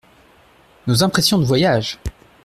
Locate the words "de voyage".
1.37-1.99